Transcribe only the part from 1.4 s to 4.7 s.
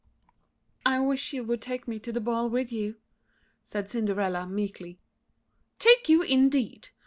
would take me to the ball with you," said Cinderella,